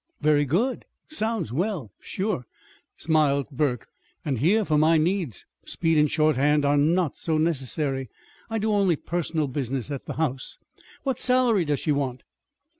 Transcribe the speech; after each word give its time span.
"Very 0.19 0.45
good! 0.45 0.85
Sounds 1.09 1.51
well, 1.53 1.91
sure," 1.99 2.47
smiled 2.97 3.49
Burke. 3.51 3.85
"And 4.25 4.39
here, 4.39 4.65
for 4.65 4.75
my 4.79 4.97
needs, 4.97 5.45
speed 5.63 5.95
and 5.99 6.09
shorthand 6.09 6.65
are 6.65 6.75
not 6.75 7.15
so 7.15 7.37
necessary. 7.37 8.09
I 8.49 8.57
do 8.57 8.71
only 8.71 8.95
personal 8.95 9.47
business 9.47 9.91
at 9.91 10.07
the 10.07 10.13
house. 10.13 10.57
What 11.03 11.19
salary 11.19 11.65
does 11.65 11.81
she 11.81 11.91
want?" 11.91 12.23